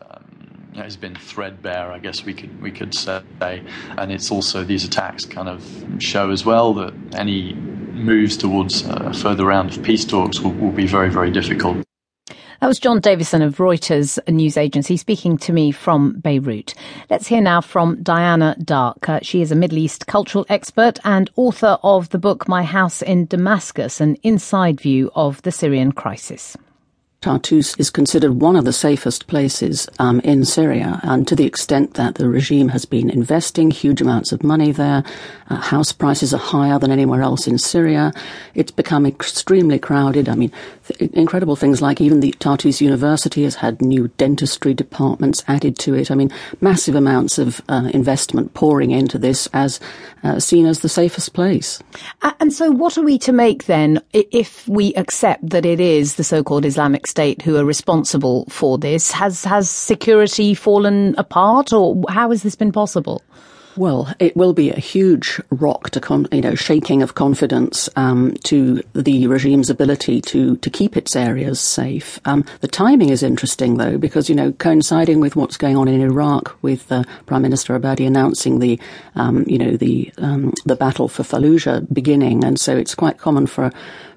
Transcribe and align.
um, 0.00 0.72
has 0.76 0.96
been 0.96 1.14
threadbare, 1.14 1.90
I 1.90 1.98
guess 1.98 2.24
we 2.24 2.34
could 2.34 2.60
we 2.60 2.70
could 2.70 2.94
say, 2.94 3.22
and 3.40 4.12
it's 4.12 4.30
also 4.30 4.64
these 4.64 4.84
attacks 4.84 5.24
kind 5.24 5.48
of 5.48 5.64
show 5.98 6.30
as 6.30 6.44
well 6.44 6.74
that 6.74 6.94
any 7.14 7.54
moves 7.54 8.36
towards 8.36 8.82
a 8.82 9.12
further 9.14 9.44
round 9.46 9.70
of 9.70 9.82
peace 9.82 10.04
talks 10.04 10.40
will, 10.40 10.52
will 10.52 10.72
be 10.72 10.86
very 10.86 11.10
very 11.10 11.30
difficult. 11.30 11.84
That 12.60 12.68
was 12.68 12.78
John 12.78 13.00
Davison 13.00 13.42
of 13.42 13.56
Reuters 13.56 14.18
news 14.26 14.56
agency 14.56 14.96
speaking 14.96 15.36
to 15.38 15.52
me 15.52 15.70
from 15.70 16.18
Beirut. 16.20 16.74
Let's 17.10 17.26
hear 17.26 17.42
now 17.42 17.60
from 17.60 18.02
Diana 18.02 18.56
Darke. 18.62 19.08
Uh, 19.08 19.20
she 19.22 19.42
is 19.42 19.52
a 19.52 19.56
Middle 19.56 19.78
East 19.78 20.06
cultural 20.06 20.46
expert 20.48 20.98
and 21.04 21.30
author 21.36 21.78
of 21.82 22.08
the 22.08 22.18
book 22.18 22.48
My 22.48 22.62
House 22.62 23.02
in 23.02 23.26
Damascus, 23.26 24.00
an 24.00 24.16
inside 24.22 24.80
view 24.80 25.10
of 25.14 25.42
the 25.42 25.52
Syrian 25.52 25.92
crisis. 25.92 26.56
Tartus 27.24 27.74
is 27.78 27.88
considered 27.88 28.42
one 28.42 28.54
of 28.54 28.66
the 28.66 28.72
safest 28.72 29.28
places 29.28 29.88
um, 29.98 30.20
in 30.20 30.44
Syria, 30.44 31.00
and 31.02 31.26
to 31.26 31.34
the 31.34 31.46
extent 31.46 31.94
that 31.94 32.16
the 32.16 32.28
regime 32.28 32.68
has 32.68 32.84
been 32.84 33.08
investing 33.08 33.70
huge 33.70 34.02
amounts 34.02 34.30
of 34.30 34.44
money 34.44 34.72
there, 34.72 35.02
uh, 35.48 35.56
house 35.56 35.90
prices 35.90 36.34
are 36.34 36.38
higher 36.38 36.78
than 36.78 36.90
anywhere 36.90 37.22
else 37.22 37.46
in 37.46 37.56
Syria. 37.56 38.12
It's 38.54 38.70
become 38.70 39.06
extremely 39.06 39.78
crowded. 39.78 40.28
I 40.28 40.34
mean, 40.34 40.52
incredible 41.00 41.56
things 41.56 41.80
like 41.80 42.00
even 42.00 42.20
the 42.20 42.32
Tartus 42.38 42.80
University 42.80 43.44
has 43.44 43.56
had 43.56 43.80
new 43.80 44.08
dentistry 44.16 44.74
departments 44.74 45.42
added 45.48 45.78
to 45.80 45.94
it. 45.94 46.10
I 46.10 46.14
mean, 46.14 46.30
massive 46.60 46.94
amounts 46.94 47.38
of 47.38 47.62
uh, 47.68 47.90
investment 47.92 48.54
pouring 48.54 48.90
into 48.90 49.18
this 49.18 49.48
as 49.52 49.80
uh, 50.22 50.38
seen 50.38 50.66
as 50.66 50.80
the 50.80 50.88
safest 50.88 51.32
place. 51.32 51.82
And 52.40 52.52
so, 52.52 52.70
what 52.70 52.98
are 52.98 53.02
we 53.02 53.18
to 53.18 53.32
make 53.32 53.64
then 53.64 54.00
if 54.12 54.66
we 54.68 54.94
accept 54.94 55.48
that 55.50 55.66
it 55.66 55.80
is 55.80 56.14
the 56.14 56.24
so-called 56.24 56.64
Islamic 56.64 57.06
State 57.06 57.42
who 57.42 57.56
are 57.56 57.64
responsible 57.64 58.44
for 58.46 58.78
this? 58.78 59.10
Has 59.12 59.44
has 59.44 59.70
security 59.70 60.54
fallen 60.54 61.14
apart, 61.16 61.72
or 61.72 62.02
how 62.08 62.30
has 62.30 62.42
this 62.42 62.56
been 62.56 62.72
possible? 62.72 63.22
Well, 63.76 64.14
it 64.20 64.36
will 64.36 64.52
be 64.52 64.70
a 64.70 64.78
huge 64.78 65.40
rock 65.50 65.90
to, 65.90 66.00
con- 66.00 66.28
you 66.30 66.40
know, 66.40 66.54
shaking 66.54 67.02
of 67.02 67.14
confidence 67.14 67.88
um, 67.96 68.34
to 68.44 68.82
the 68.92 69.26
regime's 69.26 69.68
ability 69.68 70.20
to 70.22 70.56
to 70.58 70.70
keep 70.70 70.96
its 70.96 71.16
areas 71.16 71.60
safe. 71.60 72.20
Um, 72.24 72.44
the 72.60 72.68
timing 72.68 73.08
is 73.08 73.22
interesting, 73.24 73.76
though, 73.76 73.98
because 73.98 74.28
you 74.28 74.36
know, 74.36 74.52
coinciding 74.52 75.18
with 75.18 75.34
what's 75.34 75.56
going 75.56 75.76
on 75.76 75.88
in 75.88 76.00
Iraq, 76.00 76.56
with 76.62 76.90
uh, 76.92 77.02
Prime 77.26 77.42
Minister 77.42 77.78
Abadi 77.78 78.06
announcing 78.06 78.60
the, 78.60 78.78
um, 79.16 79.44
you 79.48 79.58
know, 79.58 79.76
the 79.76 80.12
um, 80.18 80.52
the 80.64 80.76
battle 80.76 81.08
for 81.08 81.24
Fallujah 81.24 81.92
beginning, 81.92 82.44
and 82.44 82.60
so 82.60 82.76
it's 82.76 82.94
quite 82.94 83.18
common 83.18 83.46
for 83.46 83.72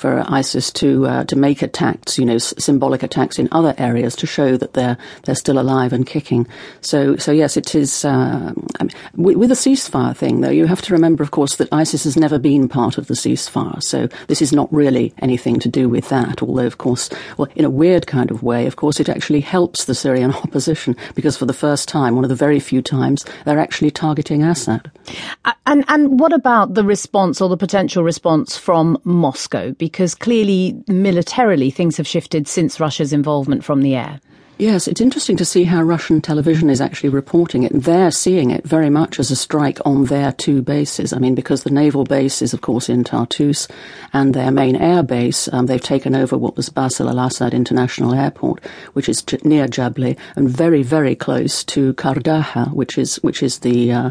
for 0.00 0.24
ISIS 0.26 0.72
to 0.72 1.06
uh, 1.06 1.24
to 1.24 1.36
make 1.36 1.60
attacks, 1.60 2.18
you 2.18 2.24
know, 2.24 2.36
s- 2.36 2.54
symbolic 2.58 3.02
attacks 3.02 3.38
in 3.38 3.48
other 3.52 3.74
areas 3.76 4.16
to 4.16 4.26
show 4.26 4.56
that 4.56 4.72
they're 4.72 4.96
they're 5.24 5.34
still 5.34 5.58
alive 5.58 5.92
and 5.92 6.06
kicking. 6.06 6.46
So 6.80 7.16
so 7.16 7.32
yes, 7.32 7.58
it 7.58 7.74
is. 7.74 8.04
Uh, 8.04 8.54
I 8.80 8.84
mean, 8.84 8.92
with, 9.14 9.36
with 9.36 9.48
the 9.50 9.54
ceasefire 9.54 10.16
thing, 10.16 10.40
though, 10.40 10.50
you 10.50 10.66
have 10.66 10.80
to 10.82 10.94
remember, 10.94 11.22
of 11.22 11.32
course, 11.32 11.56
that 11.56 11.68
ISIS 11.70 12.04
has 12.04 12.16
never 12.16 12.38
been 12.38 12.66
part 12.66 12.96
of 12.96 13.08
the 13.08 13.14
ceasefire. 13.14 13.82
So 13.82 14.08
this 14.28 14.40
is 14.40 14.52
not 14.52 14.72
really 14.72 15.12
anything 15.18 15.60
to 15.60 15.68
do 15.68 15.88
with 15.88 16.08
that. 16.08 16.42
Although, 16.42 16.66
of 16.66 16.78
course, 16.78 17.10
well, 17.36 17.48
in 17.54 17.66
a 17.66 17.70
weird 17.70 18.06
kind 18.06 18.30
of 18.30 18.42
way, 18.42 18.66
of 18.66 18.76
course, 18.76 19.00
it 19.00 19.10
actually 19.10 19.40
helps 19.40 19.84
the 19.84 19.94
Syrian 19.94 20.32
opposition 20.44 20.96
because 21.14 21.36
for 21.36 21.44
the 21.44 21.52
first 21.52 21.88
time, 21.88 22.14
one 22.14 22.24
of 22.24 22.30
the 22.30 22.34
very 22.46 22.58
few 22.58 22.80
times, 22.80 23.26
they're 23.44 23.58
actually 23.58 23.90
targeting 23.90 24.42
Assad. 24.42 24.90
And 25.66 25.84
and 25.88 26.18
what 26.18 26.32
about 26.32 26.74
the 26.74 26.84
response 26.84 27.40
or 27.40 27.48
the 27.48 27.56
potential 27.56 28.02
response 28.02 28.56
from 28.56 28.98
Moscow? 29.04 29.72
Because 29.72 29.89
clearly, 30.14 30.82
militarily, 30.88 31.70
things 31.70 31.96
have 31.96 32.06
shifted 32.06 32.48
since 32.48 32.80
Russia's 32.80 33.12
involvement 33.12 33.64
from 33.64 33.82
the 33.82 33.94
air. 33.94 34.20
Yes, 34.60 34.86
it's 34.86 35.00
interesting 35.00 35.38
to 35.38 35.44
see 35.46 35.64
how 35.64 35.80
Russian 35.80 36.20
television 36.20 36.68
is 36.68 36.82
actually 36.82 37.08
reporting 37.08 37.62
it. 37.62 37.72
They're 37.72 38.10
seeing 38.10 38.50
it 38.50 38.62
very 38.62 38.90
much 38.90 39.18
as 39.18 39.30
a 39.30 39.36
strike 39.36 39.78
on 39.86 40.04
their 40.04 40.32
two 40.32 40.60
bases. 40.60 41.14
I 41.14 41.18
mean, 41.18 41.34
because 41.34 41.62
the 41.62 41.70
naval 41.70 42.04
base 42.04 42.42
is, 42.42 42.52
of 42.52 42.60
course, 42.60 42.90
in 42.90 43.02
Tartus, 43.02 43.68
and 44.12 44.34
their 44.34 44.50
main 44.50 44.76
air 44.76 45.02
base, 45.02 45.48
um, 45.50 45.64
they've 45.64 45.80
taken 45.80 46.14
over 46.14 46.36
what 46.36 46.58
was 46.58 46.68
Bassel 46.68 47.08
al-Assad 47.08 47.54
International 47.54 48.12
Airport, 48.12 48.62
which 48.92 49.08
is 49.08 49.24
near 49.44 49.66
Jableh 49.66 50.18
and 50.36 50.46
very, 50.46 50.82
very 50.82 51.14
close 51.14 51.64
to 51.64 51.94
Kardaha, 51.94 52.70
which 52.74 52.98
is 52.98 53.16
which 53.22 53.42
is 53.42 53.60
the 53.60 53.90
uh, 53.90 54.10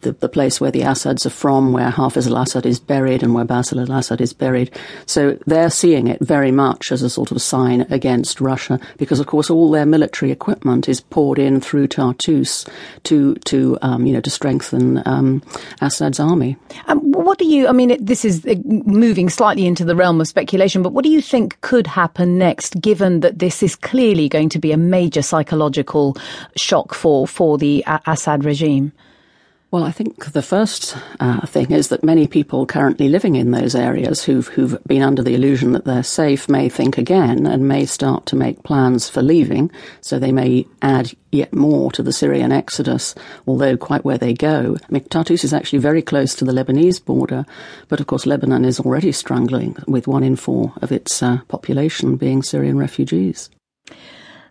the, 0.00 0.12
the 0.12 0.28
place 0.28 0.60
where 0.60 0.70
the 0.70 0.82
Assads 0.82 1.26
are 1.26 1.30
from, 1.30 1.72
where 1.72 1.90
Hafiz 1.90 2.26
al-Assad 2.26 2.66
is 2.66 2.78
buried 2.78 3.22
and 3.22 3.34
where 3.34 3.44
Bassel 3.44 3.86
al-Assad 3.88 4.20
is 4.20 4.32
buried. 4.32 4.70
So 5.06 5.38
they're 5.46 5.70
seeing 5.70 6.06
it 6.06 6.20
very 6.20 6.50
much 6.50 6.92
as 6.92 7.02
a 7.02 7.10
sort 7.10 7.32
of 7.32 7.42
sign 7.42 7.82
against 7.90 8.40
Russia, 8.40 8.78
because 8.96 9.20
of 9.20 9.26
course 9.26 9.50
all 9.50 9.70
their 9.70 9.86
military 9.86 10.30
equipment 10.30 10.88
is 10.88 11.00
poured 11.00 11.38
in 11.38 11.60
through 11.60 11.88
Tartus 11.88 12.64
to 13.04 13.34
to 13.34 13.78
um, 13.82 14.06
you 14.06 14.12
know 14.12 14.20
to 14.20 14.30
strengthen 14.30 15.02
um, 15.06 15.42
Assad's 15.80 16.20
army. 16.20 16.56
Um, 16.86 17.00
what 17.12 17.38
do 17.38 17.46
you? 17.46 17.68
I 17.68 17.72
mean, 17.72 17.90
it, 17.90 18.06
this 18.06 18.24
is 18.24 18.46
uh, 18.46 18.54
moving 18.64 19.28
slightly 19.28 19.66
into 19.66 19.84
the 19.84 19.96
realm 19.96 20.20
of 20.20 20.28
speculation, 20.28 20.82
but 20.82 20.92
what 20.92 21.04
do 21.04 21.10
you 21.10 21.20
think 21.20 21.60
could 21.60 21.86
happen 21.86 22.38
next, 22.38 22.80
given 22.80 23.20
that 23.20 23.38
this 23.38 23.62
is 23.62 23.74
clearly 23.74 24.28
going 24.28 24.48
to 24.50 24.58
be 24.58 24.72
a 24.72 24.76
major 24.76 25.22
psychological 25.22 26.16
shock 26.56 26.94
for 26.94 27.26
for 27.26 27.58
the 27.58 27.84
Assad 28.06 28.44
regime? 28.44 28.92
Well, 29.70 29.84
I 29.84 29.92
think 29.92 30.32
the 30.32 30.40
first 30.40 30.96
uh, 31.20 31.44
thing 31.46 31.72
is 31.72 31.88
that 31.88 32.02
many 32.02 32.26
people 32.26 32.64
currently 32.64 33.10
living 33.10 33.34
in 33.34 33.50
those 33.50 33.74
areas 33.74 34.24
who've, 34.24 34.48
who've 34.48 34.82
been 34.84 35.02
under 35.02 35.22
the 35.22 35.34
illusion 35.34 35.72
that 35.72 35.84
they're 35.84 36.02
safe 36.02 36.48
may 36.48 36.70
think 36.70 36.96
again 36.96 37.46
and 37.46 37.68
may 37.68 37.84
start 37.84 38.24
to 38.26 38.36
make 38.36 38.62
plans 38.62 39.10
for 39.10 39.20
leaving. 39.20 39.70
So 40.00 40.18
they 40.18 40.32
may 40.32 40.66
add 40.80 41.12
yet 41.32 41.52
more 41.52 41.92
to 41.92 42.02
the 42.02 42.14
Syrian 42.14 42.50
exodus, 42.50 43.14
although 43.46 43.76
quite 43.76 44.06
where 44.06 44.16
they 44.16 44.32
go. 44.32 44.78
Tartus 45.10 45.44
is 45.44 45.52
actually 45.52 45.80
very 45.80 46.00
close 46.00 46.34
to 46.36 46.46
the 46.46 46.52
Lebanese 46.52 47.04
border, 47.04 47.44
but 47.88 48.00
of 48.00 48.06
course 48.06 48.24
Lebanon 48.24 48.64
is 48.64 48.80
already 48.80 49.12
struggling 49.12 49.76
with 49.86 50.08
one 50.08 50.22
in 50.22 50.36
four 50.36 50.72
of 50.80 50.92
its 50.92 51.22
uh, 51.22 51.40
population 51.48 52.16
being 52.16 52.42
Syrian 52.42 52.78
refugees. 52.78 53.50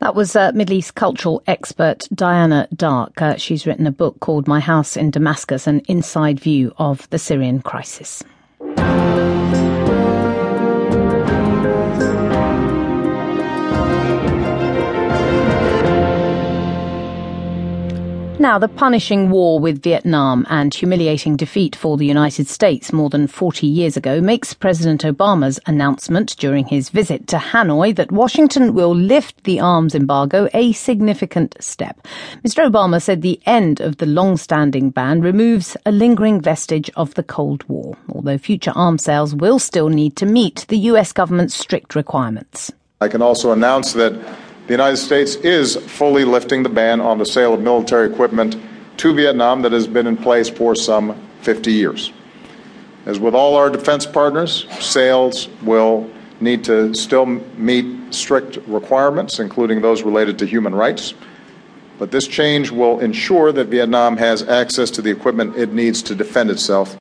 That 0.00 0.14
was 0.14 0.34
uh, 0.34 0.50
Middle 0.54 0.76
East 0.76 0.94
cultural 0.94 1.42
expert 1.46 2.04
Diana 2.14 2.66
Darke. 2.74 3.20
Uh, 3.20 3.36
she's 3.36 3.66
written 3.66 3.86
a 3.86 3.92
book 3.92 4.18
called 4.20 4.48
My 4.48 4.58
House 4.58 4.96
in 4.96 5.10
Damascus 5.10 5.66
An 5.66 5.80
Inside 5.88 6.40
View 6.40 6.72
of 6.78 7.08
the 7.10 7.18
Syrian 7.18 7.60
Crisis. 7.60 8.24
Now, 18.40 18.58
the 18.58 18.68
punishing 18.68 19.28
war 19.28 19.60
with 19.60 19.82
Vietnam 19.82 20.46
and 20.48 20.72
humiliating 20.72 21.36
defeat 21.36 21.76
for 21.76 21.98
the 21.98 22.06
United 22.06 22.48
States 22.48 22.90
more 22.90 23.10
than 23.10 23.26
40 23.26 23.66
years 23.66 23.98
ago 23.98 24.22
makes 24.22 24.54
President 24.54 25.02
Obama's 25.02 25.60
announcement 25.66 26.34
during 26.38 26.64
his 26.64 26.88
visit 26.88 27.26
to 27.26 27.36
Hanoi 27.36 27.94
that 27.96 28.10
Washington 28.10 28.72
will 28.72 28.94
lift 28.94 29.44
the 29.44 29.60
arms 29.60 29.94
embargo 29.94 30.48
a 30.54 30.72
significant 30.72 31.54
step. 31.60 32.00
Mr. 32.42 32.66
Obama 32.66 33.02
said 33.02 33.20
the 33.20 33.42
end 33.44 33.78
of 33.78 33.98
the 33.98 34.06
long-standing 34.06 34.88
ban 34.88 35.20
removes 35.20 35.76
a 35.84 35.92
lingering 35.92 36.40
vestige 36.40 36.88
of 36.96 37.12
the 37.16 37.22
Cold 37.22 37.62
War, 37.68 37.94
although 38.08 38.38
future 38.38 38.72
arms 38.74 39.04
sales 39.04 39.34
will 39.34 39.58
still 39.58 39.90
need 39.90 40.16
to 40.16 40.24
meet 40.24 40.64
the 40.68 40.78
US 40.78 41.12
government's 41.12 41.54
strict 41.54 41.94
requirements. 41.94 42.72
I 43.02 43.08
can 43.08 43.20
also 43.20 43.52
announce 43.52 43.92
that 43.92 44.14
the 44.70 44.74
United 44.74 44.98
States 44.98 45.34
is 45.34 45.74
fully 45.74 46.24
lifting 46.24 46.62
the 46.62 46.68
ban 46.68 47.00
on 47.00 47.18
the 47.18 47.26
sale 47.26 47.54
of 47.54 47.60
military 47.60 48.08
equipment 48.08 48.56
to 48.98 49.12
Vietnam 49.12 49.62
that 49.62 49.72
has 49.72 49.88
been 49.88 50.06
in 50.06 50.16
place 50.16 50.48
for 50.48 50.76
some 50.76 51.20
50 51.42 51.72
years. 51.72 52.12
As 53.04 53.18
with 53.18 53.34
all 53.34 53.56
our 53.56 53.68
defense 53.68 54.06
partners, 54.06 54.68
sales 54.78 55.48
will 55.62 56.08
need 56.38 56.62
to 56.66 56.94
still 56.94 57.26
meet 57.26 58.14
strict 58.14 58.58
requirements, 58.68 59.40
including 59.40 59.80
those 59.80 60.04
related 60.04 60.38
to 60.38 60.46
human 60.46 60.72
rights. 60.72 61.14
But 61.98 62.12
this 62.12 62.28
change 62.28 62.70
will 62.70 63.00
ensure 63.00 63.50
that 63.50 63.66
Vietnam 63.66 64.18
has 64.18 64.44
access 64.44 64.88
to 64.92 65.02
the 65.02 65.10
equipment 65.10 65.56
it 65.56 65.72
needs 65.72 66.00
to 66.04 66.14
defend 66.14 66.48
itself. 66.48 66.99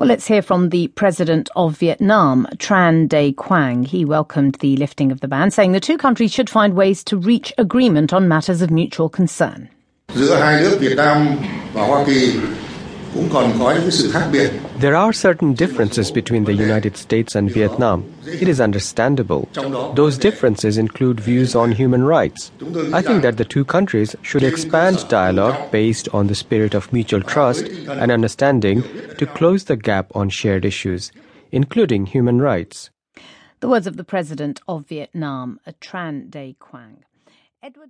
Well, 0.00 0.08
let's 0.08 0.26
hear 0.26 0.40
from 0.40 0.70
the 0.70 0.88
president 0.88 1.50
of 1.56 1.76
Vietnam, 1.76 2.46
Tran 2.56 3.06
Dai 3.06 3.32
Quang. 3.36 3.84
He 3.84 4.06
welcomed 4.06 4.54
the 4.60 4.74
lifting 4.78 5.12
of 5.12 5.20
the 5.20 5.28
ban, 5.28 5.50
saying 5.50 5.72
the 5.72 5.78
two 5.78 5.98
countries 5.98 6.32
should 6.32 6.48
find 6.48 6.72
ways 6.72 7.04
to 7.04 7.18
reach 7.18 7.52
agreement 7.58 8.14
on 8.14 8.26
matters 8.26 8.62
of 8.62 8.70
mutual 8.70 9.10
concern. 9.10 9.68
Giữa 10.14 10.34
hai 10.34 10.62
nước 10.62 10.78
Việt 10.80 10.96
Nam 10.96 11.36
và 11.74 11.86
Hoa 11.86 12.04
Kỳ 12.06 12.36
cũng 13.14 13.28
còn 13.32 13.52
có 13.58 13.74
những 13.80 13.90
sự 13.90 14.10
khác 14.12 14.28
biệt. 14.32 14.50
There 14.80 14.96
are 14.96 15.12
certain 15.12 15.54
differences 15.54 16.14
between 16.14 16.44
the 16.44 16.52
United 16.52 16.96
States 16.96 17.36
and 17.36 17.50
Vietnam. 17.50 18.02
It 18.26 18.48
is 18.48 18.60
understandable. 18.60 19.48
Those 19.96 20.18
differences 20.20 20.78
include 20.78 21.20
views 21.20 21.56
on 21.56 21.72
human 21.72 22.06
rights. 22.06 22.50
I 22.92 23.02
think 23.02 23.22
that 23.22 23.36
the 23.36 23.44
two 23.44 23.64
countries 23.64 24.16
should 24.22 24.42
expand 24.42 25.08
dialogue 25.08 25.70
based 25.72 26.08
on 26.12 26.26
the 26.26 26.34
spirit 26.34 26.74
of 26.74 26.92
mutual 26.92 27.22
trust 27.22 27.66
and 27.88 28.12
understanding 28.12 28.82
to 29.18 29.26
close 29.26 29.64
the 29.64 29.76
gap 29.76 30.06
on 30.14 30.28
shared 30.30 30.64
issues, 30.64 31.12
including 31.52 32.06
human 32.06 32.40
rights. 32.42 32.90
The 33.60 33.68
words 33.68 33.86
of 33.86 33.96
the 33.96 34.04
president 34.04 34.60
of 34.66 34.86
Vietnam, 34.88 35.58
Tran 35.80 36.30
Dai 36.30 36.54
Quang. 36.58 37.04
Edward 37.62 37.88